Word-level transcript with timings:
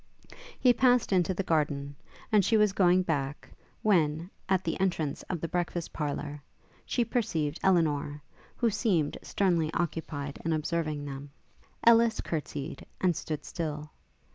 He 0.59 0.73
passed 0.73 1.13
into 1.13 1.31
the 1.35 1.43
garden, 1.43 1.95
and 2.31 2.43
she 2.43 2.57
was 2.57 2.73
going 2.73 3.03
back, 3.03 3.47
when, 3.83 4.31
at 4.49 4.63
the 4.63 4.79
entrance 4.79 5.21
of 5.29 5.39
the 5.39 5.47
breakfast 5.47 5.93
parlour, 5.93 6.41
she 6.87 7.05
perceived 7.05 7.59
Elinor, 7.61 8.23
who 8.55 8.71
seemed 8.71 9.19
sternly 9.21 9.71
occupied 9.75 10.39
in 10.43 10.53
observing 10.53 11.05
them. 11.05 11.29
Ellis 11.85 12.19
courtsied, 12.19 12.83
and 12.99 13.15
stood 13.15 13.45
still. 13.45 13.91